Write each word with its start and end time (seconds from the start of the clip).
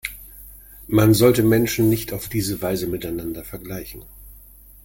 Man 0.87 1.13
sollte 1.13 1.43
Menschen 1.43 1.87
nicht 1.87 2.11
auf 2.11 2.27
diese 2.27 2.59
Weise 2.63 2.87
miteinander 2.87 3.43
vergleichen. 3.43 4.01